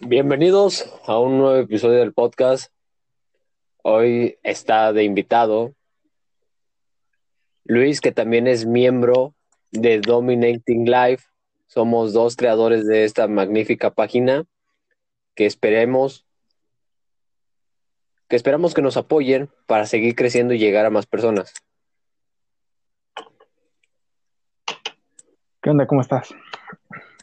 Bienvenidos 0.00 0.88
a 1.06 1.18
un 1.18 1.38
nuevo 1.38 1.56
episodio 1.56 1.98
del 1.98 2.12
podcast. 2.12 2.72
Hoy 3.82 4.38
está 4.44 4.92
de 4.92 5.02
invitado 5.02 5.74
Luis, 7.64 8.00
que 8.00 8.12
también 8.12 8.46
es 8.46 8.64
miembro 8.64 9.34
de 9.72 10.00
Dominating 10.00 10.84
Life. 10.84 11.24
Somos 11.66 12.12
dos 12.12 12.36
creadores 12.36 12.86
de 12.86 13.04
esta 13.04 13.26
magnífica 13.26 13.90
página 13.90 14.44
que 15.34 15.46
esperemos 15.46 16.24
que 18.28 18.36
esperamos 18.36 18.74
que 18.74 18.82
nos 18.82 18.96
apoyen 18.96 19.50
para 19.66 19.86
seguir 19.86 20.14
creciendo 20.14 20.54
y 20.54 20.58
llegar 20.58 20.86
a 20.86 20.90
más 20.90 21.06
personas. 21.06 21.52
¿Qué 25.60 25.70
onda? 25.70 25.86
¿Cómo 25.86 26.02
estás? 26.02 26.32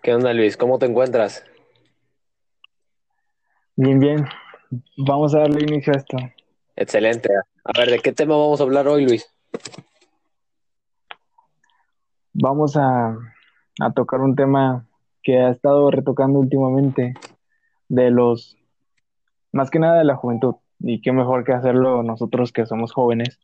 ¿Qué 0.03 0.13
onda, 0.13 0.33
Luis? 0.33 0.57
¿Cómo 0.57 0.77
te 0.77 0.87
encuentras? 0.87 1.45
Bien, 3.77 3.99
bien. 3.99 4.25
Vamos 4.95 5.35
a 5.35 5.39
darle 5.39 5.63
inicio 5.63 5.93
a 5.93 5.97
esto. 5.97 6.17
Excelente. 6.77 7.29
A 7.63 7.77
ver, 7.77 7.91
¿de 7.91 7.99
qué 7.99 8.13
tema 8.13 8.37
vamos 8.37 8.61
a 8.61 8.63
hablar 8.63 8.87
hoy, 8.87 9.05
Luis? 9.05 9.29
Vamos 12.31 12.77
a, 12.77 13.17
a 13.81 13.91
tocar 13.93 14.21
un 14.21 14.35
tema 14.35 14.85
que 15.23 15.39
ha 15.39 15.49
estado 15.49 15.91
retocando 15.91 16.39
últimamente 16.39 17.15
de 17.89 18.11
los, 18.11 18.57
más 19.51 19.69
que 19.69 19.79
nada 19.79 19.97
de 19.97 20.05
la 20.05 20.15
juventud. 20.15 20.55
Y 20.79 21.01
qué 21.01 21.11
mejor 21.11 21.43
que 21.43 21.53
hacerlo 21.53 22.01
nosotros 22.01 22.53
que 22.53 22.65
somos 22.65 22.93
jóvenes 22.93 23.39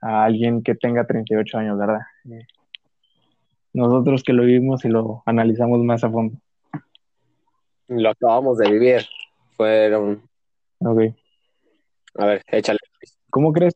a 0.00 0.24
alguien 0.24 0.62
que 0.62 0.74
tenga 0.74 1.06
38 1.06 1.58
años, 1.58 1.78
¿verdad? 1.78 2.00
Nosotros 3.72 4.24
que 4.24 4.32
lo 4.32 4.44
vivimos 4.44 4.84
y 4.84 4.88
lo 4.88 5.22
analizamos 5.24 5.78
más 5.80 6.02
a 6.02 6.10
fondo. 6.10 6.36
Lo 7.86 8.10
acabamos 8.10 8.58
de 8.58 8.70
vivir. 8.70 9.02
Fueron. 9.58 10.22
Ok. 10.78 11.00
A 12.14 12.26
ver, 12.26 12.42
échale. 12.46 12.78
¿Cómo 13.28 13.52
crees, 13.52 13.74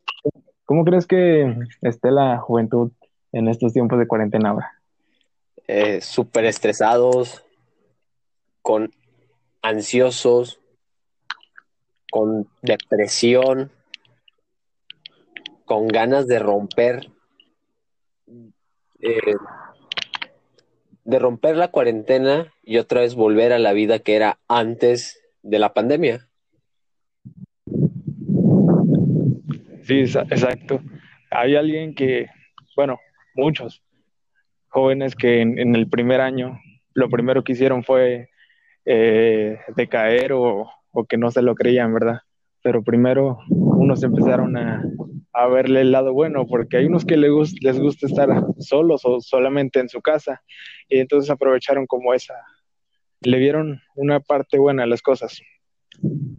cómo 0.65 0.85
crees 0.85 1.09
que 1.09 1.57
esté 1.81 2.13
la 2.13 2.39
juventud 2.39 2.93
en 3.33 3.49
estos 3.49 3.73
tiempos 3.73 3.99
de 3.99 4.07
cuarentena 4.07 4.51
ahora? 4.51 4.81
Eh, 5.67 6.01
Súper 6.01 6.45
estresados, 6.45 7.45
con 8.63 8.93
ansiosos, 9.61 10.61
con 12.13 12.49
depresión, 12.63 13.73
con 15.65 15.89
ganas 15.89 16.29
de 16.29 16.39
romper, 16.39 17.11
eh, 19.01 19.35
de 21.05 21.19
romper 21.19 21.57
la 21.57 21.73
cuarentena 21.73 22.53
y 22.63 22.79
otra 22.79 23.01
vez 23.01 23.17
volver 23.17 23.53
a 23.53 23.59
la 23.59 23.73
vida 23.73 23.99
que 23.99 24.15
era 24.15 24.39
antes 24.47 25.22
de 25.43 25.59
la 25.59 25.73
pandemia. 25.73 26.29
Sí, 29.83 30.01
exacto. 30.01 30.81
Hay 31.31 31.57
alguien 31.57 31.95
que, 31.95 32.27
bueno, 32.77 32.99
muchos 33.35 33.83
jóvenes 34.69 35.15
que 35.15 35.41
en, 35.41 35.75
el 35.75 35.89
primer 35.89 36.21
año 36.21 36.59
lo 36.95 37.09
primero 37.09 37.43
que 37.43 37.53
hicieron 37.53 37.83
fue 37.83 38.29
eh, 38.85 39.59
decaer 39.77 40.33
o, 40.33 40.71
o, 40.91 41.05
que 41.05 41.17
no 41.17 41.31
se 41.31 41.43
lo 41.43 41.55
creían, 41.55 41.93
¿verdad? 41.93 42.21
Pero 42.63 42.83
primero 42.83 43.39
unos 43.49 44.03
empezaron 44.03 44.57
a, 44.57 44.83
a 45.33 45.47
verle 45.49 45.81
el 45.81 45.93
lado 45.93 46.13
bueno, 46.13 46.47
porque 46.47 46.77
hay 46.77 46.87
unos 46.87 47.05
que 47.05 47.17
les, 47.17 47.31
gust 47.31 47.57
les 47.63 47.79
gusta 47.79 48.07
estar 48.07 48.29
solos 48.59 49.03
o 49.05 49.21
solamente 49.21 49.81
en 49.81 49.89
su 49.89 50.01
casa, 50.01 50.43
y 50.89 50.99
entonces 50.99 51.31
aprovecharon 51.31 51.87
como 51.87 52.13
esa, 52.13 52.35
le 53.25 53.39
vieron 53.39 53.81
una 53.95 54.21
parte 54.21 54.59
buena 54.59 54.85
a 54.85 54.87
las 54.87 55.03
cosas. 55.03 55.41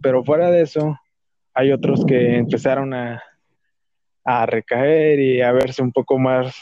Pero 0.02 0.24
fuera 0.24 0.50
de 0.50 0.62
eso, 0.62 0.98
hay 1.54 1.72
otros 1.72 2.04
que 2.04 2.36
empezaron 2.36 2.94
a, 2.94 3.22
a 4.24 4.46
recaer 4.46 5.20
y 5.20 5.40
a 5.40 5.52
verse 5.52 5.82
un 5.82 5.92
poco 5.92 6.18
más 6.18 6.56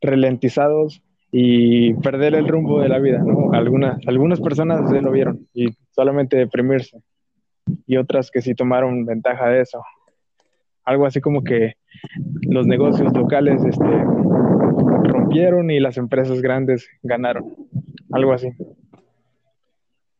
ralentizados 0.00 1.02
y 1.30 1.94
perder 1.94 2.34
el 2.34 2.46
rumbo 2.46 2.80
de 2.80 2.88
la 2.88 2.98
vida, 2.98 3.18
¿no? 3.18 3.52
Algunas, 3.52 3.98
algunas 4.06 4.40
personas 4.40 4.90
se 4.90 5.00
lo 5.00 5.10
vieron 5.10 5.48
y 5.54 5.68
solamente 5.90 6.36
deprimirse 6.36 7.02
y 7.86 7.96
otras 7.96 8.30
que 8.30 8.42
sí 8.42 8.54
tomaron 8.54 9.06
ventaja 9.06 9.48
de 9.48 9.62
eso. 9.62 9.82
Algo 10.84 11.06
así 11.06 11.20
como 11.20 11.42
que 11.42 11.74
los 12.42 12.66
negocios 12.66 13.12
locales 13.14 13.64
este, 13.64 13.84
rompieron 15.04 15.70
y 15.70 15.80
las 15.80 15.96
empresas 15.96 16.42
grandes 16.42 16.88
ganaron. 17.02 17.54
Algo 18.10 18.32
así. 18.32 18.50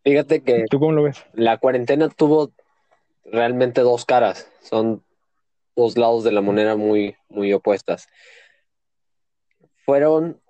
Fíjate 0.05 0.43
que 0.43 0.65
¿Tú 0.69 0.81
cómo 0.81 0.93
lo 0.93 1.05
ves? 1.05 1.25
la 1.33 1.59
cuarentena 1.59 2.09
tuvo 2.09 2.53
realmente 3.25 3.81
dos 3.83 4.05
caras. 4.05 4.51
Son 4.61 5.05
dos 5.77 5.97
lados 5.97 6.25
de 6.25 6.33
la 6.33 6.41
moneda 6.41 6.77
muy, 6.77 7.17
muy 7.29 7.53
opuestas. 7.53 8.09
Fueron 9.85 10.41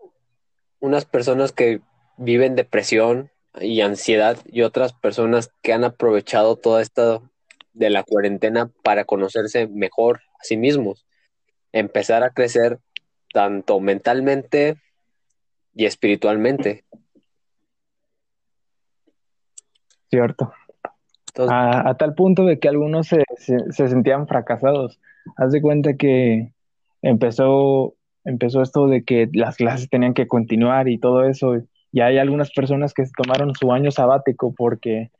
unas 0.80 1.04
personas 1.04 1.52
que 1.52 1.80
viven 2.16 2.56
depresión 2.56 3.30
y 3.60 3.80
ansiedad 3.82 4.38
y 4.46 4.62
otras 4.62 4.92
personas 4.92 5.50
que 5.62 5.72
han 5.72 5.84
aprovechado 5.84 6.56
toda 6.56 6.82
esta 6.82 7.20
de 7.72 7.90
la 7.90 8.02
cuarentena 8.02 8.70
para 8.82 9.04
conocerse 9.04 9.66
mejor 9.68 10.20
a 10.40 10.44
sí 10.44 10.56
mismos, 10.56 11.06
empezar 11.72 12.22
a 12.22 12.30
crecer 12.30 12.78
tanto 13.32 13.80
mentalmente 13.80 14.76
y 15.74 15.86
espiritualmente. 15.86 16.84
Cierto. 20.12 20.52
Entonces, 21.28 21.54
a, 21.54 21.88
a, 21.88 21.96
tal 21.96 22.14
punto 22.14 22.44
de 22.44 22.58
que 22.58 22.68
algunos 22.68 23.06
se, 23.06 23.24
se, 23.38 23.56
se, 23.72 23.88
sentían 23.88 24.28
fracasados. 24.28 25.00
Haz 25.38 25.52
de 25.52 25.62
cuenta 25.62 25.96
que 25.96 26.52
empezó, 27.00 27.94
empezó 28.22 28.60
esto 28.60 28.88
de 28.88 29.04
que 29.04 29.30
las 29.32 29.56
clases 29.56 29.88
tenían 29.88 30.12
que 30.12 30.28
continuar 30.28 30.88
y 30.88 30.98
todo 30.98 31.24
eso. 31.24 31.62
Y 31.92 32.00
hay 32.02 32.18
algunas 32.18 32.52
personas 32.52 32.92
que 32.92 33.04
tomaron 33.16 33.54
su 33.54 33.72
año 33.72 33.90
sabático 33.90 34.54
porque 34.54 35.10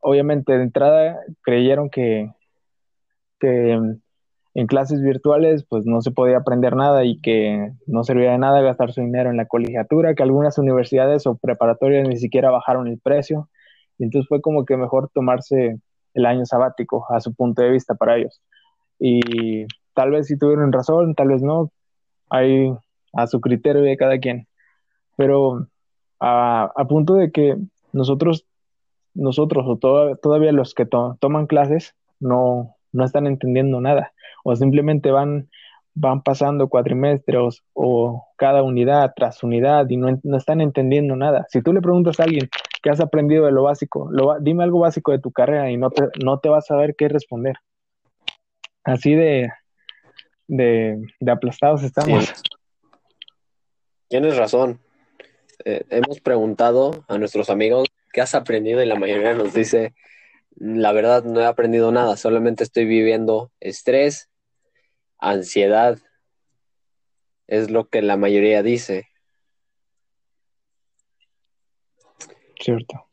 obviamente 0.00 0.58
de 0.58 0.64
entrada 0.64 1.18
creyeron 1.40 1.88
que, 1.88 2.30
que 3.40 3.80
en 4.52 4.66
clases 4.66 5.00
virtuales 5.00 5.64
pues 5.64 5.86
no 5.86 6.02
se 6.02 6.10
podía 6.10 6.36
aprender 6.36 6.76
nada 6.76 7.02
y 7.06 7.18
que 7.18 7.72
no 7.86 8.04
servía 8.04 8.32
de 8.32 8.38
nada 8.38 8.60
gastar 8.60 8.92
su 8.92 9.00
dinero 9.00 9.30
en 9.30 9.38
la 9.38 9.46
colegiatura, 9.46 10.14
que 10.14 10.22
algunas 10.22 10.58
universidades 10.58 11.26
o 11.26 11.38
preparatorias 11.38 12.06
ni 12.06 12.18
siquiera 12.18 12.50
bajaron 12.50 12.88
el 12.88 12.98
precio. 12.98 13.48
Entonces 14.04 14.28
fue 14.28 14.40
como 14.40 14.64
que 14.64 14.76
mejor 14.76 15.10
tomarse 15.12 15.78
el 16.14 16.26
año 16.26 16.44
sabático 16.44 17.06
a 17.10 17.20
su 17.20 17.34
punto 17.34 17.62
de 17.62 17.70
vista 17.70 17.94
para 17.94 18.16
ellos. 18.16 18.40
Y 18.98 19.66
tal 19.94 20.10
vez 20.10 20.26
si 20.26 20.38
tuvieron 20.38 20.72
razón, 20.72 21.14
tal 21.14 21.28
vez 21.28 21.42
no, 21.42 21.70
hay 22.30 22.72
a 23.12 23.26
su 23.26 23.40
criterio 23.40 23.82
de 23.82 23.96
cada 23.96 24.18
quien. 24.18 24.46
Pero 25.16 25.66
a, 26.20 26.72
punto 26.88 27.14
de 27.14 27.30
que 27.30 27.56
nosotros, 27.92 28.46
nosotros 29.14 29.64
o 29.66 29.76
to 29.76 30.16
todavía 30.16 30.52
los 30.52 30.74
que 30.74 30.86
to 30.86 31.16
toman 31.20 31.46
clases 31.46 31.94
no, 32.20 32.76
no 32.92 33.04
están 33.04 33.26
entendiendo 33.26 33.80
nada 33.80 34.12
o 34.44 34.54
simplemente 34.56 35.10
van, 35.10 35.48
van 35.94 36.22
pasando 36.22 36.68
cuatrimestres 36.68 37.62
o 37.74 38.26
cada 38.36 38.62
unidad 38.62 39.12
tras 39.14 39.42
unidad 39.42 39.88
y 39.88 39.96
no, 39.96 40.18
no, 40.22 40.36
están 40.36 40.60
entendiendo 40.60 41.16
nada. 41.16 41.46
Si 41.48 41.62
tú 41.62 41.72
le 41.72 41.80
preguntas 41.80 42.18
a 42.20 42.24
alguien 42.24 42.48
qué 42.82 42.90
has 42.90 43.00
aprendido 43.00 43.46
de 43.46 43.52
lo 43.52 43.62
básico, 43.62 44.10
dime 44.40 44.64
algo 44.64 44.80
básico 44.80 45.12
de 45.12 45.20
tu 45.20 45.30
carrera 45.30 45.70
y 45.70 45.76
no 45.76 45.90
te, 45.90 46.08
no 46.22 46.40
te 46.40 46.48
vas 46.48 46.64
a 46.64 46.74
saber 46.74 46.94
qué 46.96 47.08
responder. 47.08 47.56
Así 48.84 49.14
de, 49.14 49.50
de, 50.48 51.00
aplastados 51.30 51.82
estamos. 51.82 52.32
Tienes 54.08 54.36
razón. 54.36 54.80
Eh, 55.64 55.84
hemos 55.90 56.20
preguntado 56.20 57.04
a 57.06 57.18
nuestros 57.18 57.48
amigos 57.48 57.88
qué 58.12 58.20
has 58.20 58.34
aprendido 58.34 58.82
y 58.82 58.86
la 58.86 58.96
mayoría 58.96 59.32
nos 59.34 59.54
dice, 59.54 59.94
la 60.56 60.92
verdad 60.92 61.22
no 61.24 61.40
he 61.40 61.46
aprendido 61.46 61.92
nada, 61.92 62.16
solamente 62.16 62.64
estoy 62.64 62.84
viviendo 62.84 63.52
estrés, 63.60 64.28
ansiedad, 65.18 65.98
es 67.46 67.70
lo 67.70 67.88
que 67.88 68.02
la 68.02 68.16
mayoría 68.16 68.62
dice. 68.62 69.08
Cierto. 72.62 73.06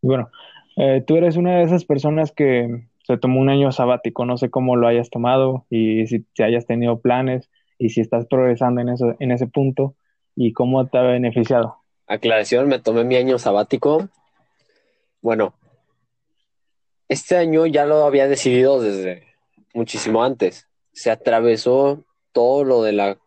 Bueno, 0.00 0.30
eh, 0.76 1.04
tú 1.06 1.16
eres 1.16 1.36
una 1.36 1.58
de 1.58 1.64
esas 1.64 1.84
personas 1.84 2.32
que 2.32 2.86
se 3.06 3.18
tomó 3.18 3.40
un 3.40 3.50
año 3.50 3.70
sabático, 3.70 4.24
no 4.24 4.38
sé 4.38 4.50
cómo 4.50 4.76
lo 4.76 4.86
hayas 4.86 5.10
tomado 5.10 5.66
y 5.68 6.06
si, 6.06 6.24
si 6.32 6.42
hayas 6.42 6.66
tenido 6.66 7.00
planes 7.00 7.50
y 7.78 7.90
si 7.90 8.00
estás 8.00 8.26
progresando 8.26 8.80
en, 8.80 8.88
eso, 8.88 9.14
en 9.18 9.30
ese 9.30 9.46
punto 9.46 9.94
y 10.34 10.52
cómo 10.52 10.86
te 10.86 10.96
ha 10.96 11.02
beneficiado. 11.02 11.76
Aclaración, 12.06 12.68
me 12.68 12.78
tomé 12.78 13.04
mi 13.04 13.16
año 13.16 13.38
sabático. 13.38 14.08
Bueno, 15.20 15.54
este 17.08 17.36
año 17.36 17.66
ya 17.66 17.84
lo 17.84 18.04
había 18.04 18.26
decidido 18.26 18.80
desde 18.80 19.24
muchísimo 19.74 20.24
antes. 20.24 20.66
Se 20.92 21.10
atravesó 21.10 22.04
todo 22.32 22.64
lo 22.64 22.82
de 22.82 22.92
la 22.92 23.18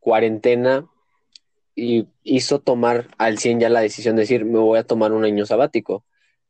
cuarentena 0.00 0.86
y 1.78 2.08
hizo 2.24 2.58
tomar 2.58 3.08
al 3.18 3.38
100 3.38 3.60
ya 3.60 3.68
la 3.68 3.80
decisión 3.80 4.16
de 4.16 4.22
decir, 4.22 4.44
me 4.44 4.58
voy 4.58 4.78
a 4.78 4.84
tomar 4.84 5.12
un 5.12 5.24
año 5.24 5.46
sabático. 5.46 6.04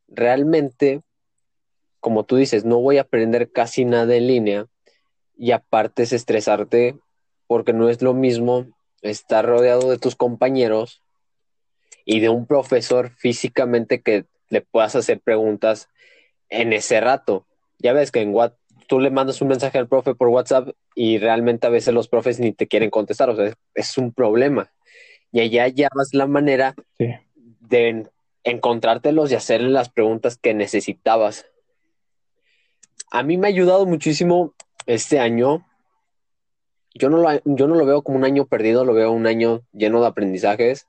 Realmente, 0.07 1.01
como 1.99 2.23
tú 2.23 2.35
dices, 2.35 2.65
no 2.65 2.79
voy 2.79 2.97
a 2.97 3.01
aprender 3.01 3.51
casi 3.51 3.85
nada 3.85 4.15
en 4.15 4.27
línea 4.27 4.65
y 5.37 5.51
aparte 5.51 6.03
es 6.03 6.13
estresarte 6.13 6.97
porque 7.45 7.73
no 7.73 7.89
es 7.89 8.01
lo 8.01 8.13
mismo 8.13 8.65
estar 9.01 9.45
rodeado 9.45 9.91
de 9.91 9.99
tus 9.99 10.15
compañeros 10.15 11.03
y 12.05 12.21
de 12.21 12.29
un 12.29 12.47
profesor 12.47 13.11
físicamente 13.11 14.01
que 14.01 14.25
le 14.49 14.61
puedas 14.61 14.95
hacer 14.95 15.19
preguntas 15.19 15.89
en 16.49 16.73
ese 16.73 16.99
rato. 17.01 17.45
Ya 17.77 17.93
ves 17.93 18.11
que 18.11 18.21
en 18.21 18.33
WhatsApp 18.33 18.59
tú 18.89 18.99
le 18.99 19.11
mandas 19.11 19.39
un 19.41 19.49
mensaje 19.49 19.77
al 19.77 19.87
profe 19.87 20.15
por 20.15 20.29
WhatsApp 20.29 20.69
y 20.95 21.19
realmente 21.19 21.67
a 21.67 21.69
veces 21.69 21.93
los 21.93 22.07
profes 22.07 22.39
ni 22.39 22.51
te 22.53 22.67
quieren 22.67 22.89
contestar, 22.89 23.29
o 23.29 23.35
sea, 23.35 23.53
es, 23.75 23.97
un 23.99 24.11
problema. 24.11 24.71
Y 25.31 25.41
allá 25.41 25.67
ya 25.67 25.89
vas 25.95 26.13
la 26.13 26.27
manera 26.27 26.75
de 26.97 28.07
encontrártelos 28.43 29.31
y 29.31 29.35
hacerle 29.35 29.69
las 29.69 29.89
preguntas 29.89 30.37
que 30.37 30.53
necesitabas. 30.53 31.45
A 33.11 33.23
mí 33.23 33.37
me 33.37 33.47
ha 33.47 33.49
ayudado 33.49 33.85
muchísimo 33.85 34.53
este 34.85 35.19
año. 35.19 35.65
Yo 36.93 37.09
no, 37.09 37.17
lo, 37.17 37.29
yo 37.45 37.67
no 37.67 37.75
lo 37.75 37.85
veo 37.85 38.01
como 38.01 38.17
un 38.17 38.25
año 38.25 38.45
perdido, 38.45 38.85
lo 38.85 38.93
veo 38.93 39.11
un 39.11 39.27
año 39.27 39.61
lleno 39.71 40.01
de 40.01 40.07
aprendizajes, 40.07 40.87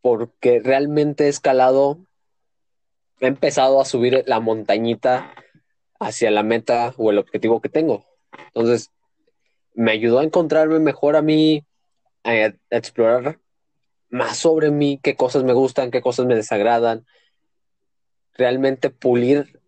porque 0.00 0.60
realmente 0.60 1.24
he 1.24 1.28
escalado, 1.28 1.98
he 3.20 3.26
empezado 3.26 3.80
a 3.80 3.84
subir 3.84 4.22
la 4.26 4.40
montañita 4.40 5.34
hacia 5.98 6.30
la 6.30 6.42
meta 6.42 6.94
o 6.96 7.10
el 7.10 7.18
objetivo 7.18 7.60
que 7.60 7.68
tengo. 7.68 8.04
Entonces, 8.48 8.90
me 9.74 9.92
ayudó 9.92 10.20
a 10.20 10.24
encontrarme 10.24 10.78
mejor 10.78 11.16
a 11.16 11.22
mí, 11.22 11.64
a, 12.24 12.54
explorar 12.70 13.38
más 14.10 14.38
sobre 14.38 14.70
mí, 14.70 14.98
qué 15.02 15.16
cosas 15.16 15.44
me 15.44 15.52
gustan, 15.52 15.90
qué 15.90 16.00
cosas 16.00 16.26
me 16.26 16.34
desagradan, 16.34 17.06
realmente 18.34 18.90
pulir 18.90 19.60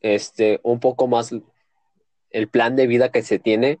este, 0.00 0.60
un 0.62 0.80
poco 0.80 1.06
más 1.06 1.34
el 2.30 2.48
plan 2.48 2.76
de 2.76 2.86
vida 2.86 3.10
que 3.10 3.22
se 3.22 3.38
tiene 3.38 3.78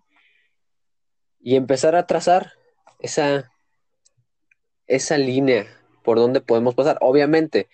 y 1.40 1.56
empezar 1.56 1.96
a 1.96 2.06
trazar 2.06 2.52
esa, 3.00 3.50
esa 4.86 5.18
línea 5.18 5.66
por 6.04 6.18
donde 6.18 6.40
podemos 6.40 6.74
pasar. 6.74 6.98
Obviamente, 7.00 7.68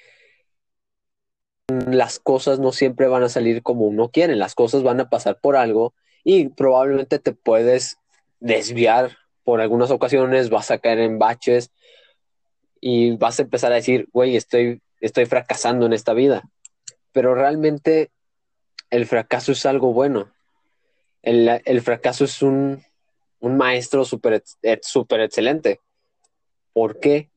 las 1.68 2.18
cosas 2.18 2.58
no 2.58 2.72
siempre 2.72 3.08
van 3.08 3.22
a 3.22 3.28
salir 3.28 3.62
como 3.62 3.86
uno 3.86 4.10
quiere, 4.10 4.36
las 4.36 4.54
cosas 4.54 4.82
van 4.82 5.00
a 5.00 5.10
pasar 5.10 5.38
por 5.40 5.56
algo 5.56 5.94
y 6.24 6.48
probablemente 6.48 7.18
te 7.18 7.32
puedes 7.32 7.98
desviar 8.40 9.18
por 9.48 9.62
algunas 9.62 9.90
ocasiones, 9.90 10.50
vas 10.50 10.70
a 10.70 10.76
caer 10.76 10.98
en 10.98 11.18
baches 11.18 11.72
y 12.82 13.16
vas 13.16 13.38
a 13.38 13.44
empezar 13.44 13.72
a 13.72 13.76
decir, 13.76 14.06
güey, 14.12 14.36
estoy, 14.36 14.82
estoy 15.00 15.24
fracasando 15.24 15.86
en 15.86 15.94
esta 15.94 16.12
vida. 16.12 16.42
Pero 17.12 17.34
realmente 17.34 18.10
el 18.90 19.06
fracaso 19.06 19.52
es 19.52 19.64
algo 19.64 19.94
bueno. 19.94 20.30
El, 21.22 21.80
fracaso 21.80 22.26
es 22.26 22.42
un, 22.42 22.84
maestro 23.40 24.04
súper 24.04 24.44
super 24.82 25.20
excelente. 25.22 25.80
¿Por 26.74 27.00
qué? 27.00 27.30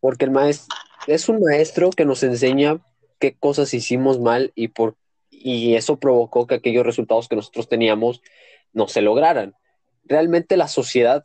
Porque 0.00 0.24
el 0.24 0.30
maestro 0.30 0.74
es 1.06 1.28
un 1.28 1.42
maestro 1.42 1.90
que 1.90 2.06
nos 2.06 2.22
enseña 2.22 2.78
qué 3.18 3.36
cosas 3.38 3.74
hicimos 3.74 4.18
mal 4.20 4.52
y, 4.54 4.68
por, 4.68 4.96
y 5.28 5.74
eso 5.74 5.98
provocó 5.98 6.46
que 6.46 6.54
aquellos 6.54 6.86
resultados 6.86 7.28
que 7.28 7.36
nosotros 7.36 7.68
teníamos 7.68 8.22
no 8.72 8.88
se 8.88 9.02
lograran. 9.02 9.54
Realmente 10.04 10.56
la 10.56 10.68
sociedad 10.68 11.24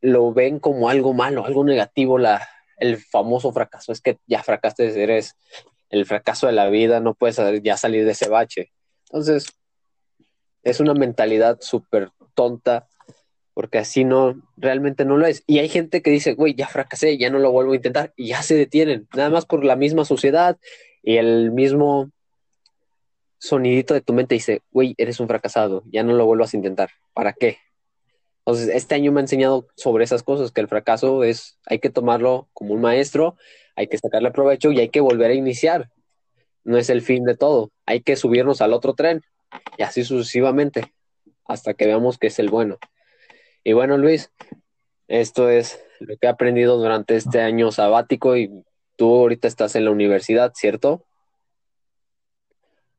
lo 0.00 0.32
ven 0.32 0.58
como 0.58 0.88
algo 0.88 1.14
malo, 1.14 1.44
algo 1.44 1.64
negativo, 1.64 2.18
la, 2.18 2.46
el 2.76 2.98
famoso 2.98 3.52
fracaso. 3.52 3.92
Es 3.92 4.00
que 4.00 4.18
ya 4.26 4.42
fracaste, 4.42 5.02
eres 5.02 5.36
el 5.90 6.06
fracaso 6.06 6.46
de 6.46 6.52
la 6.52 6.68
vida, 6.68 7.00
no 7.00 7.14
puedes 7.14 7.40
ya 7.62 7.76
salir 7.76 8.04
de 8.04 8.12
ese 8.12 8.28
bache. 8.28 8.72
Entonces, 9.10 9.46
es 10.62 10.80
una 10.80 10.94
mentalidad 10.94 11.58
súper 11.60 12.10
tonta, 12.34 12.88
porque 13.54 13.78
así 13.78 14.04
no, 14.04 14.40
realmente 14.56 15.04
no 15.04 15.16
lo 15.16 15.26
es. 15.26 15.44
Y 15.46 15.58
hay 15.58 15.68
gente 15.68 16.02
que 16.02 16.10
dice, 16.10 16.34
güey, 16.34 16.54
ya 16.54 16.66
fracasé, 16.66 17.18
ya 17.18 17.30
no 17.30 17.38
lo 17.38 17.52
vuelvo 17.52 17.72
a 17.72 17.76
intentar, 17.76 18.12
y 18.16 18.28
ya 18.28 18.42
se 18.42 18.54
detienen, 18.56 19.08
nada 19.14 19.30
más 19.30 19.46
por 19.46 19.64
la 19.64 19.76
misma 19.76 20.04
sociedad 20.04 20.58
y 21.02 21.16
el 21.16 21.50
mismo 21.50 22.10
sonidito 23.38 23.92
de 23.92 24.00
tu 24.00 24.12
mente 24.12 24.34
dice, 24.34 24.62
güey, 24.70 24.94
eres 24.98 25.20
un 25.20 25.28
fracasado, 25.28 25.82
ya 25.86 26.02
no 26.02 26.14
lo 26.14 26.24
vuelvas 26.24 26.54
a 26.54 26.56
intentar. 26.56 26.90
¿Para 27.12 27.32
qué? 27.32 27.58
Entonces, 28.44 28.74
este 28.74 28.96
año 28.96 29.12
me 29.12 29.20
ha 29.20 29.22
enseñado 29.22 29.68
sobre 29.76 30.02
esas 30.02 30.24
cosas, 30.24 30.50
que 30.50 30.60
el 30.60 30.68
fracaso 30.68 31.22
es, 31.22 31.58
hay 31.66 31.78
que 31.78 31.90
tomarlo 31.90 32.48
como 32.52 32.74
un 32.74 32.80
maestro, 32.80 33.36
hay 33.76 33.86
que 33.86 33.98
sacarle 33.98 34.32
provecho 34.32 34.72
y 34.72 34.80
hay 34.80 34.88
que 34.88 35.00
volver 35.00 35.30
a 35.30 35.34
iniciar. 35.34 35.90
No 36.64 36.76
es 36.76 36.90
el 36.90 37.02
fin 37.02 37.24
de 37.24 37.36
todo, 37.36 37.70
hay 37.86 38.00
que 38.00 38.16
subirnos 38.16 38.60
al 38.60 38.72
otro 38.72 38.94
tren 38.94 39.22
y 39.78 39.82
así 39.82 40.02
sucesivamente 40.02 40.92
hasta 41.46 41.74
que 41.74 41.86
veamos 41.86 42.18
que 42.18 42.28
es 42.28 42.38
el 42.38 42.50
bueno. 42.50 42.78
Y 43.62 43.74
bueno, 43.74 43.96
Luis, 43.96 44.32
esto 45.06 45.48
es 45.48 45.80
lo 46.00 46.16
que 46.16 46.26
he 46.26 46.30
aprendido 46.30 46.78
durante 46.78 47.14
este 47.14 47.40
año 47.40 47.70
sabático 47.70 48.36
y 48.36 48.64
tú 48.96 49.14
ahorita 49.14 49.46
estás 49.46 49.76
en 49.76 49.84
la 49.84 49.92
universidad, 49.92 50.52
¿cierto? 50.54 51.04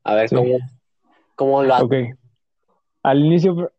A 0.04 0.14
ver, 0.14 0.30
¿cómo, 0.30 0.58
cómo 1.34 1.62
lo 1.62 1.76
Ok. 1.76 1.94
Al 3.02 3.24
inicio, 3.24 3.70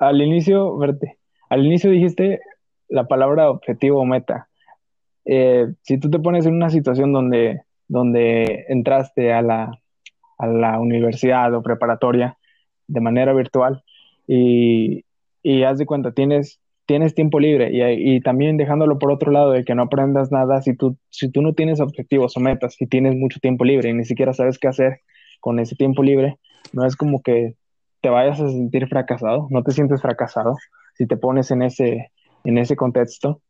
al 0.00 0.20
inicio, 0.22 0.76
verte, 0.78 1.18
al 1.48 1.64
inicio 1.64 1.90
dijiste 1.90 2.40
la 2.88 3.06
palabra 3.06 3.50
objetivo 3.50 4.00
o 4.00 4.04
meta. 4.04 4.48
Eh, 5.24 5.66
si 5.82 5.98
tú 5.98 6.10
te 6.10 6.18
pones 6.18 6.46
en 6.46 6.54
una 6.54 6.70
situación 6.70 7.12
donde, 7.12 7.62
donde 7.86 8.64
entraste 8.68 9.32
a 9.32 9.42
la, 9.42 9.78
a 10.38 10.46
la 10.46 10.80
universidad 10.80 11.54
o 11.54 11.62
preparatoria 11.62 12.38
de 12.88 13.00
manera 13.00 13.32
virtual 13.34 13.84
y, 14.26 15.04
y 15.42 15.62
haz 15.62 15.78
de 15.78 15.86
cuenta, 15.86 16.12
tienes 16.12 16.60
tienes 16.86 17.14
tiempo 17.14 17.38
libre 17.38 17.70
y, 17.70 18.16
y, 18.16 18.20
también 18.20 18.56
dejándolo 18.56 18.98
por 18.98 19.12
otro 19.12 19.30
lado 19.30 19.52
de 19.52 19.64
que 19.64 19.76
no 19.76 19.82
aprendas 19.82 20.32
nada 20.32 20.60
si 20.60 20.74
tú, 20.74 20.96
si 21.08 21.30
tú 21.30 21.40
no 21.40 21.52
tienes 21.52 21.78
objetivos 21.78 22.36
o 22.36 22.40
metas, 22.40 22.74
si 22.74 22.88
tienes 22.88 23.14
mucho 23.14 23.38
tiempo 23.38 23.64
libre 23.64 23.90
y 23.90 23.94
ni 23.94 24.04
siquiera 24.04 24.32
sabes 24.32 24.58
qué 24.58 24.66
hacer 24.66 25.00
con 25.38 25.60
ese 25.60 25.76
tiempo 25.76 26.02
libre, 26.02 26.38
no 26.72 26.84
es 26.84 26.96
como 26.96 27.22
que 27.22 27.54
te 28.00 28.08
vayas 28.08 28.40
a 28.40 28.48
sentir 28.48 28.88
fracasado, 28.88 29.46
no 29.50 29.62
te 29.62 29.72
sientes 29.72 30.02
fracasado 30.02 30.56
si 30.94 31.06
te 31.06 31.16
pones 31.16 31.50
en 31.50 31.62
ese, 31.62 32.10
en 32.44 32.58
ese 32.58 32.76
contexto. 32.76 33.40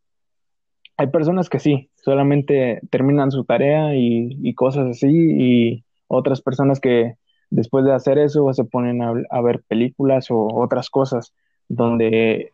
Hay 0.97 1.09
personas 1.09 1.49
que 1.49 1.59
sí, 1.59 1.91
solamente 1.97 2.81
terminan 2.91 3.31
su 3.31 3.45
tarea 3.45 3.97
y, 3.97 4.55
cosas 4.55 4.89
así 4.89 5.09
y 5.09 5.85
otras 6.09 6.43
personas 6.43 6.81
que 6.81 7.15
después 7.49 7.85
de 7.85 7.93
hacer 7.93 8.19
eso 8.19 8.53
se 8.53 8.65
ponen 8.65 9.03
a, 9.03 9.15
a 9.31 9.41
ver 9.41 9.63
películas 9.67 10.31
o 10.31 10.49
otras 10.55 10.91
cosas 10.91 11.33
donde 11.69 12.53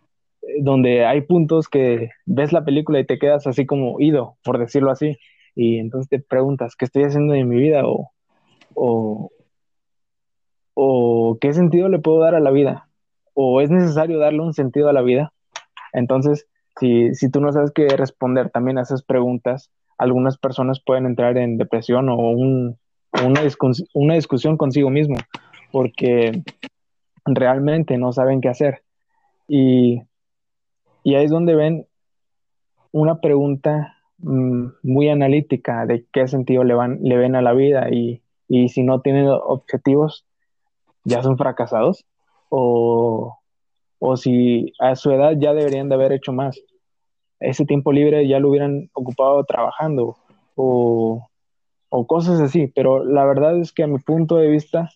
donde 0.61 1.05
hay 1.05 1.23
puntos 1.23 1.69
que 1.69 2.11
ves 2.25 2.53
la 2.53 2.65
película 2.65 3.01
y 3.01 3.07
te 3.07 3.19
quedas 3.19 3.47
así 3.47 3.67
como 3.67 4.01
ido, 4.01 4.37
por 4.45 4.59
decirlo 4.59 4.91
así, 4.91 5.17
y 5.55 5.79
entonces 5.79 6.09
te 6.09 6.19
preguntas, 6.21 6.77
¿qué 6.77 6.85
estoy 6.85 7.05
haciendo 7.05 7.35
en 7.35 7.49
mi 7.49 7.57
vida? 7.57 7.87
O, 7.87 8.11
o, 8.75 9.31
o 10.77 11.39
qué 11.41 11.53
sentido 11.53 11.89
le 11.89 11.99
puedo 11.99 12.21
dar 12.21 12.35
a 12.35 12.41
la 12.41 12.51
vida, 12.51 12.89
o 13.35 13.61
es 13.61 13.71
necesario 13.71 14.19
darle 14.19 14.41
un 14.41 14.53
sentido 14.53 14.89
a 14.89 14.93
la 14.93 15.03
vida. 15.03 15.33
Entonces, 15.93 16.47
si, 16.79 17.15
si 17.15 17.31
tú 17.31 17.41
no 17.41 17.53
sabes 17.53 17.73
qué 17.73 17.89
responder 17.89 18.51
también 18.51 18.79
a 18.79 18.83
esas 18.83 19.03
preguntas, 19.03 19.71
algunas 19.99 20.39
personas 20.39 20.81
pueden 20.85 21.07
entrar 21.07 21.37
en 21.39 21.59
depresión 21.59 22.09
o 22.09 22.17
un, 22.17 22.79
una, 23.25 24.15
discusión 24.15 24.57
consigo 24.57 24.91
mismo, 24.91 25.17
porque 25.73 26.43
realmente 27.25 27.99
no 27.99 28.13
saben 28.13 28.41
qué 28.41 28.51
hacer. 28.51 28.83
Y 29.49 30.03
y 31.07 31.15
ahí 31.15 31.27
es 31.27 31.31
donde 31.31 31.55
ven 31.55 31.87
una 32.91 33.21
pregunta 33.21 33.95
mm, 34.19 34.67
muy 34.83 35.09
analítica 35.09 35.87
de 35.87 36.05
qué 36.13 36.27
sentido 36.27 36.65
le, 36.65 36.75
van, 36.75 36.99
le 37.01 37.17
ven 37.17 37.37
a 37.37 37.43
la 37.43 37.53
vida 37.53 37.91
y, 37.93 38.23
si 38.49 38.83
no 38.83 39.03
tienen 39.03 39.29
objetivos, 39.29 40.26
ya 41.07 41.23
son 41.23 41.39
fracasados 41.39 42.05
o, 42.49 43.39
o 43.99 44.17
si 44.17 44.73
a 44.81 44.97
su 44.97 45.13
edad 45.13 45.35
ya 45.39 45.55
deberían 45.55 45.89
de 45.89 45.95
haber 45.95 46.13
hecho 46.13 46.33
más. 46.33 46.61
Ese 47.39 47.65
tiempo 47.65 47.93
libre 47.93 48.27
ya 48.27 48.41
lo 48.41 48.51
hubieran 48.51 48.91
ocupado 48.93 49.45
trabajando 49.45 50.17
o, 50.57 51.29
o 51.91 52.07
cosas 52.07 52.41
así, 52.41 52.67
pero 52.75 53.05
la 53.05 53.25
verdad 53.25 53.57
es 53.59 53.73
que 53.73 53.85
a 53.85 53.87
mi 53.87 53.99
punto 53.99 54.37
de 54.37 54.49
vista, 54.49 54.91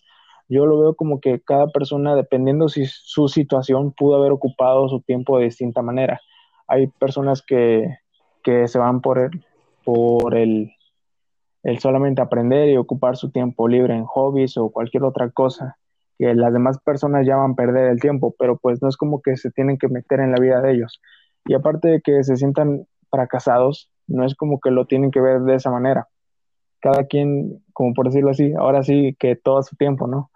yo 0.49 0.65
lo 0.65 0.79
veo 0.79 0.95
como 0.95 1.21
que 1.21 1.39
cada 1.39 1.67
persona, 1.67 2.13
dependiendo 2.13 2.67
si 2.67 2.85
su 2.87 3.29
situación, 3.29 3.93
pudo 3.93 4.17
haber 4.17 4.33
ocupado 4.33 4.89
su 4.89 4.99
tiempo 4.99 5.37
de 5.37 5.45
distinta 5.45 5.81
manera. 5.81 6.19
Hay 6.67 6.87
personas 6.87 7.41
que, 7.41 7.99
se 8.43 8.79
van 8.79 8.99
por 9.01 9.19
el, 9.19 9.45
por 9.85 10.35
el, 10.35 10.73
el 11.63 11.79
solamente 11.79 12.21
aprender 12.21 12.69
y 12.69 12.77
ocupar 12.77 13.15
su 13.15 13.31
tiempo 13.31 13.69
libre 13.69 13.95
en 13.95 14.03
hobbies 14.03 14.57
o 14.57 14.71
cualquier 14.71 15.03
otra 15.03 15.29
cosa 15.29 15.77
las 16.21 16.53
demás 16.53 16.79
personas 16.79 17.25
llaman 17.25 17.55
perder 17.55 17.89
el 17.89 17.99
tiempo, 17.99 18.35
pero 18.37 18.57
pues 18.57 18.81
no 18.81 18.89
es 18.89 18.97
como 18.97 19.21
que 19.21 19.37
se 19.37 19.51
tienen 19.51 19.77
que 19.77 19.87
meter 19.87 20.19
en 20.19 20.31
la 20.31 20.39
vida 20.39 20.61
de 20.61 20.73
ellos. 20.73 21.01
Y 21.45 21.53
aparte 21.53 21.87
de 21.87 22.01
que 22.01 22.23
se 22.23 22.37
sientan 22.37 22.85
fracasados, 23.09 23.89
no 24.07 24.25
es 24.25 24.35
como 24.35 24.59
que 24.59 24.71
lo 24.71 24.85
tienen 24.85 25.11
que 25.11 25.21
ver 25.21 25.41
de 25.41 25.55
esa 25.55 25.71
manera. 25.71 26.07
Cada 26.79 27.05
quien, 27.05 27.63
como 27.73 27.93
por 27.93 28.07
decirlo 28.07 28.31
así, 28.31 28.53
ahora 28.53 28.83
sí 28.83 29.15
que 29.19 29.35
todo 29.35 29.61
su 29.63 29.75
tiempo, 29.75 30.07
¿no? 30.07 30.31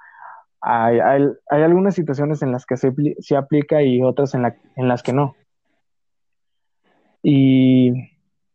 Hay, 0.62 1.00
hay, 1.00 1.62
algunas 1.62 1.94
situaciones 1.94 2.42
en 2.42 2.52
las 2.52 2.66
que 2.66 2.76
se, 2.78 2.92
aplica 3.38 3.84
y 3.84 4.02
otras 4.02 4.34
en 4.34 4.88
las 4.88 5.04
que 5.04 5.14
no. 5.14 5.36
Y 7.22 7.92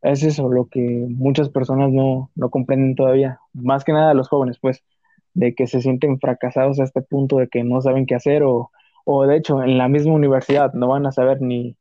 es 0.02 0.22
eso 0.22 0.48
lo 0.48 0.66
que 0.66 1.06
muchas 1.08 1.48
personas 1.48 1.90
no, 1.90 2.30
no 2.36 2.50
comprenden 2.50 2.94
todavía, 2.94 3.40
más 3.52 3.84
que 3.84 3.92
nada 3.92 4.14
los 4.14 4.28
jóvenes, 4.28 4.58
pues, 4.60 4.84
de 5.34 5.54
que 5.54 5.66
se 5.66 5.80
sienten 5.80 6.18
fracasados 6.18 6.80
a 6.80 6.84
este 6.84 7.02
punto 7.02 7.36
de 7.36 7.48
que 7.48 7.64
no 7.64 7.80
saben 7.80 8.06
qué 8.06 8.14
hacer 8.14 8.42
o, 8.42 8.70
o 9.04 9.26
de 9.26 9.36
hecho 9.36 9.62
en 9.62 9.78
la 9.78 9.88
misma 9.88 10.14
universidad 10.14 10.72
no 10.74 10.88
van 10.88 11.06
a 11.06 11.12
saber 11.12 11.40
ni, 11.40 11.76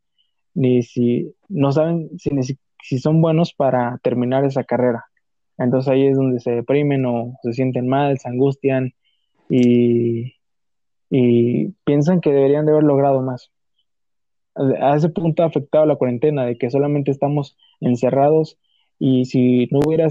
ni 0.53 0.83
si, 0.83 1.33
no 1.47 1.71
saben 1.71 2.09
si, 2.17 2.57
si 2.83 2.99
son 2.99 3.21
buenos 3.21 3.53
para 3.53 3.99
terminar 4.03 4.45
esa 4.45 4.63
carrera. 4.63 5.05
Entonces 5.57 5.91
ahí 5.91 6.07
es 6.07 6.15
donde 6.15 6.39
se 6.39 6.51
deprimen 6.51 7.05
o 7.05 7.37
se 7.43 7.53
sienten 7.53 7.87
mal, 7.87 8.17
se 8.17 8.29
angustian 8.29 8.93
y, 9.49 10.35
y 11.09 11.69
piensan 11.83 12.21
que 12.21 12.31
deberían 12.31 12.65
de 12.65 12.71
haber 12.71 12.83
logrado 12.83 13.21
más. 13.21 13.51
A 14.55 14.95
ese 14.95 15.09
punto 15.09 15.43
ha 15.43 15.47
afectado 15.47 15.85
la 15.85 15.95
cuarentena, 15.95 16.45
de 16.45 16.57
que 16.57 16.69
solamente 16.69 17.11
estamos 17.11 17.57
encerrados 17.79 18.57
y 18.97 19.25
si 19.25 19.67
no 19.71 19.79
hubiera 19.85 20.07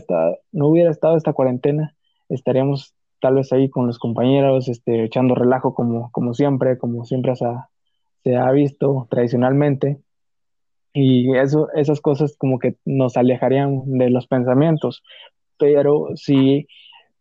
no 0.52 0.68
hubiera 0.68 0.90
estado 0.90 1.16
esta 1.16 1.33
cuarentena, 1.33 1.95
estaríamos 2.28 2.95
tal 3.21 3.37
vez 3.37 3.53
ahí 3.53 3.69
con 3.71 3.87
los 3.87 3.99
compañeros, 3.99 4.69
este, 4.69 5.05
echando 5.05 5.35
relajo 5.35 5.75
como, 5.75 6.11
como 6.13 6.35
siempre, 6.35 6.79
como 6.79 7.05
siempre 7.05 7.35
se 7.37 8.37
ha, 8.37 8.51
visto 8.53 9.07
tradicionalmente. 9.11 9.99
Y 10.93 11.35
eso, 11.37 11.69
esas 11.75 12.01
cosas 12.01 12.37
como 12.39 12.59
que 12.59 12.77
nos 12.85 13.17
alejarían 13.17 13.99
de 13.99 14.11
los 14.11 14.27
pensamientos. 14.27 15.03
Pero 15.59 16.09
si, 16.15 16.67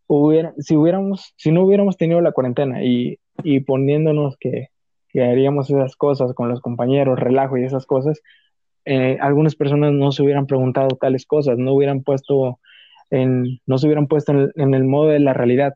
hubiera, 0.07 0.53
si, 0.59 0.75
hubiéramos, 0.75 1.33
si 1.37 1.51
no 1.51 1.63
hubiéramos 1.63 1.97
tenido 1.97 2.21
la 2.21 2.31
cuarentena 2.31 2.83
y, 2.83 3.19
y 3.43 3.61
poniéndonos 3.61 4.37
que, 4.37 4.69
que 5.09 5.23
haríamos 5.23 5.69
esas 5.69 5.95
cosas 5.95 6.33
con 6.33 6.49
los 6.49 6.61
compañeros, 6.61 7.19
relajo 7.19 7.57
y 7.57 7.63
esas 7.63 7.85
cosas, 7.85 8.21
eh, 8.85 9.17
algunas 9.19 9.55
personas 9.55 9.91
no 9.91 10.13
se 10.13 10.23
hubieran 10.23 10.47
preguntado 10.47 10.87
tales 10.95 11.25
cosas, 11.25 11.57
no 11.57 11.73
hubieran 11.73 12.03
puesto 12.03 12.59
en, 13.09 13.59
no 13.65 13.77
se 13.77 13.87
hubieran 13.87 14.07
puesto 14.07 14.31
en, 14.55 14.73
el 14.73 14.83
modo 14.85 15.07
de 15.09 15.19
la 15.19 15.33
realidad. 15.33 15.73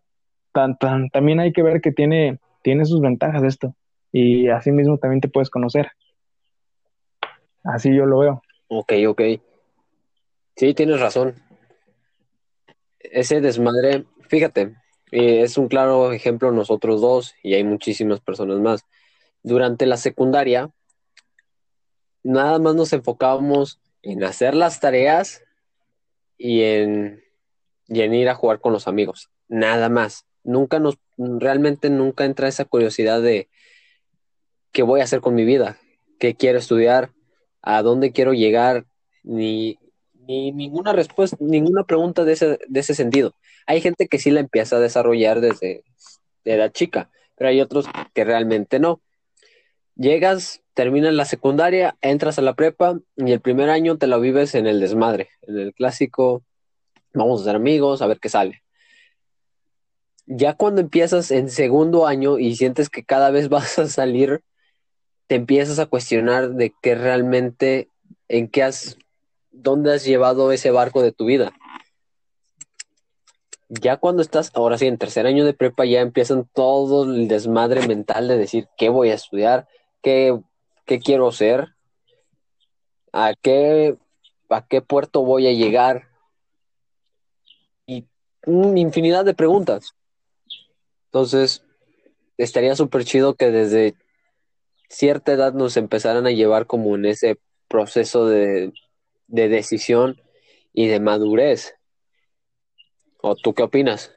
Tan, 0.53 0.77
tan, 0.77 1.10
también 1.10 1.39
hay 1.39 1.53
que 1.53 1.63
ver 1.63 1.81
que 1.81 1.91
tiene, 1.91 2.39
tiene 2.63 2.86
sus 2.86 3.01
ventajas 3.01 3.43
esto 3.43 3.75
y 4.12 4.50
así 4.50 4.72
mismo 4.72 4.98
también 4.98 5.22
te 5.22 5.29
puedes 5.29 5.50
conocer. 5.50 5.91
Así 7.63 7.96
yo 7.96 8.05
lo 8.05 8.20
veo. 8.20 8.41
Ok, 8.67 8.93
ok. 9.08 9.22
Sí, 10.55 10.74
tienes 10.74 11.00
razón. 11.00 11.36
Ese 13.00 13.41
desmadre, 13.41 14.05
fíjate, 14.27 14.75
eh, 15.12 15.41
es 15.41 15.58
un 15.58 15.67
claro 15.67 16.12
ejemplo 16.12 16.51
nosotros 16.51 17.01
dos 17.01 17.36
y 17.43 17.53
hay 17.53 17.63
muchísimas 17.63 18.20
personas 18.20 18.60
más. 18.60 18.86
Durante 19.43 19.86
la 19.86 19.98
secundaria, 19.98 20.70
nada 22.24 22.60
más 22.60 22.75
nos 22.75 22.93
enfocábamos 22.93 23.79
en 24.01 24.24
hacer 24.24 24.55
las 24.55 24.79
tareas 24.79 25.43
y 26.38 26.62
en, 26.63 27.24
y 27.88 28.01
en 28.01 28.13
ir 28.13 28.29
a 28.29 28.36
jugar 28.36 28.60
con 28.60 28.74
los 28.74 28.88
amigos. 28.88 29.29
Nada 29.48 29.89
más. 29.89 30.25
Nunca 30.43 30.79
nos, 30.79 30.98
realmente 31.17 31.89
nunca 31.89 32.25
entra 32.25 32.48
esa 32.48 32.65
curiosidad 32.65 33.21
de 33.21 33.50
qué 34.71 34.83
voy 34.83 35.01
a 35.01 35.03
hacer 35.03 35.21
con 35.21 35.36
mi 35.36 35.45
vida, 35.45 35.77
qué 36.19 36.36
quiero 36.36 36.60
estudiar, 36.60 37.12
a 37.62 37.81
dónde 37.83 38.12
quiero 38.12 38.33
llegar, 38.33 38.86
ni, 39.24 39.77
ni 40.13 40.51
ninguna 40.51 40.93
respuesta, 40.93 41.38
ninguna 41.39 41.83
pregunta 41.83 42.24
de 42.24 42.33
ese, 42.33 42.60
de 42.67 42.79
ese 42.79 42.95
sentido. 42.95 43.36
Hay 43.67 43.81
gente 43.81 44.07
que 44.07 44.19
sí 44.19 44.31
la 44.31 44.39
empieza 44.39 44.77
a 44.77 44.79
desarrollar 44.79 45.41
desde 45.41 45.83
edad 46.45 46.71
chica, 46.71 47.10
pero 47.36 47.50
hay 47.50 47.62
otros 47.62 47.86
que 48.13 48.24
realmente 48.24 48.79
no. 48.79 49.01
Llegas, 49.95 50.62
terminas 50.74 51.13
la 51.13 51.25
secundaria, 51.25 51.98
entras 52.01 52.39
a 52.39 52.41
la 52.41 52.55
prepa 52.55 53.00
y 53.17 53.31
el 53.31 53.41
primer 53.41 53.69
año 53.69 53.98
te 53.98 54.07
lo 54.07 54.19
vives 54.19 54.55
en 54.55 54.67
el 54.67 54.79
desmadre, 54.79 55.29
en 55.43 55.60
el 55.60 55.74
clásico, 55.74 56.43
vamos 57.13 57.41
a 57.41 57.45
ser 57.45 57.55
amigos, 57.55 58.01
a 58.01 58.07
ver 58.07 58.19
qué 58.19 58.29
sale. 58.29 58.63
Ya 60.25 60.54
cuando 60.54 60.82
empiezas 60.82 61.32
en 61.32 61.50
segundo 61.50 62.08
año 62.08 62.40
y 62.40 62.56
sientes 62.56 62.90
que 62.90 63.04
cada 63.04 63.32
vez 63.32 63.50
vas 63.50 63.80
a 63.80 63.88
salir 63.88 64.44
te 65.32 65.36
empiezas 65.36 65.80
a 65.80 65.86
cuestionar 65.86 66.50
de 66.56 66.74
qué 66.82 66.94
realmente, 66.94 67.88
en 68.28 68.50
qué 68.50 68.63
has, 68.63 68.98
dónde 69.51 69.94
has 69.94 70.04
llevado 70.04 70.51
ese 70.51 70.72
barco 70.72 71.01
de 71.01 71.13
tu 71.13 71.24
vida. 71.24 71.54
Ya 73.70 73.96
cuando 73.96 74.22
estás, 74.22 74.51
ahora 74.54 74.78
sí, 74.78 74.88
en 74.88 74.98
tercer 74.98 75.25
año 75.25 75.46
de 75.46 75.54
prepa, 75.54 75.86
ya 75.86 76.01
empiezan 76.01 76.50
todo 76.54 77.06
el 77.06 77.30
desmadre 77.30 77.88
mental 77.88 78.28
de 78.28 78.38
decir 78.38 78.68
qué 78.75 78.90
voy 78.90 79.10
a 79.10 79.13
estudiar, 79.13 79.70
qué, 80.04 80.38
qué 80.86 81.00
quiero 81.00 81.32
ser, 81.32 81.70
a 83.13 83.34
qué, 83.42 83.96
a 84.50 84.68
qué 84.68 84.82
puerto 84.82 85.24
voy 85.24 85.48
a 85.48 85.54
llegar. 85.54 86.10
Y 87.86 88.06
infinidad 88.46 89.24
de 89.24 89.34
preguntas. 89.34 89.96
Entonces, 91.12 91.65
estaría 92.38 92.74
súper 92.77 93.03
chido 93.03 93.36
que 93.36 93.51
desde 93.51 93.96
cierta 94.88 95.34
edad 95.34 95.53
nos 95.53 95.75
empezaran 95.75 96.25
a 96.25 96.32
llevar 96.32 96.68
como 96.68 96.96
en 96.96 97.03
ese 97.03 97.38
proceso 97.68 98.27
de, 98.27 98.72
decisión 99.27 100.22
y 100.74 100.88
de 100.88 101.01
madurez. 101.01 101.75
¿O 103.22 103.36
tú 103.36 103.53
qué 103.53 103.63
opinas? 103.63 104.15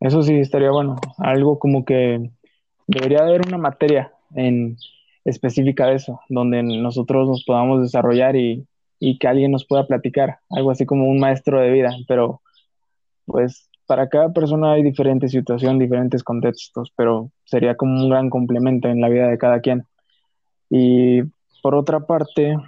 Eso 0.00 0.22
sí, 0.22 0.34
estaría 0.34 0.70
bueno. 0.70 0.96
Algo 1.16 1.58
como 1.58 1.86
que 1.86 2.30
debería 2.86 3.20
haber 3.20 3.46
una 3.46 3.56
materia 3.56 4.12
en 4.34 4.76
específica 5.24 5.86
de 5.86 5.94
eso, 5.94 6.20
donde 6.28 6.62
nosotros 6.62 7.26
nos 7.26 7.42
podamos 7.44 7.80
desarrollar 7.80 8.36
y, 8.36 8.66
y 9.00 9.18
que 9.18 9.28
alguien 9.28 9.50
nos 9.50 9.66
pueda 9.66 9.86
platicar, 9.86 10.40
algo 10.50 10.70
así 10.70 10.84
como 10.84 11.08
un 11.08 11.18
maestro 11.20 11.58
de 11.60 11.70
vida, 11.70 11.96
pero 12.06 12.42
pues 13.24 13.67
para 13.88 14.10
cada 14.10 14.34
persona 14.34 14.72
hay 14.72 14.82
diferentes 14.82 15.32
situaciones, 15.32 15.80
diferentes 15.80 16.22
contextos, 16.22 16.92
pero 16.94 17.30
sería 17.44 17.74
como 17.74 17.94
un 17.94 18.10
gran 18.10 18.28
complemento 18.28 18.86
en 18.86 19.00
la 19.00 19.08
vida 19.08 19.28
de 19.28 19.38
cada 19.38 19.60
quien. 19.60 19.84
Y 20.68 21.22
por 21.62 21.74
otra 21.74 22.00
parte, 22.00 22.58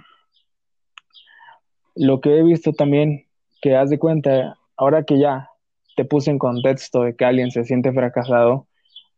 lo 1.95 2.21
que 2.21 2.39
he 2.39 2.43
visto 2.43 2.73
también, 2.73 3.27
que 3.61 3.75
haz 3.75 3.91
de 3.91 3.99
cuenta, 3.99 4.57
ahora 4.75 5.03
que 5.03 5.19
ya 5.19 5.47
te 5.95 6.05
puse 6.05 6.31
en 6.31 6.39
contexto 6.39 7.03
de 7.03 7.15
que 7.15 7.23
alguien 7.23 7.51
se 7.51 7.65
siente 7.65 7.93
fracasado, 7.93 8.65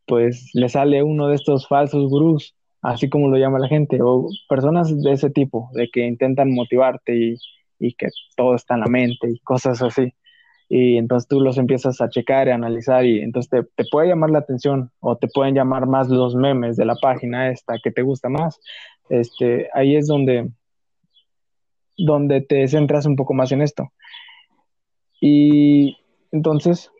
pues 0.06 0.50
le 0.54 0.68
sale 0.68 1.04
uno 1.04 1.30
de 1.30 1.36
estos 1.36 1.70
falsos 1.70 2.10
gurús, 2.10 2.54
así 2.82 3.10
como 3.10 3.30
lo 3.30 3.38
llama 3.38 3.60
la 3.60 3.70
gente, 3.70 4.00
o 4.02 4.28
personas 4.50 5.02
de 5.02 5.14
ese 5.14 5.30
tipo, 5.30 5.70
de 5.74 5.88
que 5.90 6.06
intentan 6.06 6.54
motivarte 6.54 7.16
y, 7.16 7.38
y 7.80 7.94
que 7.94 8.10
todo 8.36 8.56
está 8.56 8.74
en 8.74 8.82
la 8.82 8.88
mente 8.88 9.30
y 9.30 9.40
cosas 9.40 9.82
así 9.82 10.14
y 10.70 10.98
entonces 10.98 11.28
tú 11.28 11.40
los 11.42 11.58
empiezas 11.58 12.02
a 12.02 12.10
checar 12.10 12.48
y 12.48 12.52
analizar 12.52 13.06
y 13.06 13.20
entonces 13.22 13.66
te, 13.76 13.84
puede 13.92 14.08
llamar 14.08 14.32
la 14.32 14.40
atención 14.40 14.92
o 15.00 15.18
te 15.18 15.28
pueden 15.28 15.56
llamar 15.56 15.88
más 15.88 16.10
los 16.10 16.36
memes 16.36 16.78
de 16.78 16.86
la 16.86 16.96
página 16.96 17.50
esta 17.50 17.76
que 17.84 17.92
te 17.92 18.02
gusta 18.02 18.30
más. 18.30 18.60
Este, 19.10 19.70
ahí 19.74 19.96
es 19.96 20.08
donde, 20.08 20.50
donde 21.98 22.42
te 22.42 22.68
centras 22.68 23.06
un 23.06 23.16
poco 23.16 23.34
más 23.34 23.52
en 23.52 23.62
esto. 23.62 23.92
Y 25.22 25.98
entonces 26.32 26.92